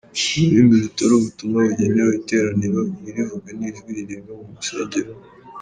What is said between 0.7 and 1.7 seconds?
rutari ubutumwa